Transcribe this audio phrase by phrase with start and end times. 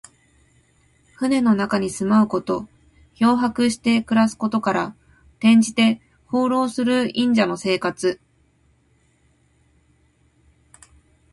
[1.13, 2.67] 船の中に住まうこと。
[3.13, 4.95] 漂泊して暮らすことから、
[5.37, 8.19] 転じて、放浪する隠者の生活。